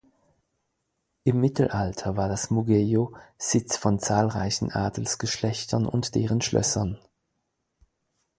Im 1.25 1.39
Mittelalter 1.41 2.17
war 2.17 2.27
das 2.27 2.49
Mugello 2.49 3.15
Sitz 3.37 3.77
von 3.77 3.99
zahlreichen 3.99 4.71
Adelsgeschlechtern 4.71 5.85
und 5.85 6.15
deren 6.15 6.41
Schlössern. 6.41 6.97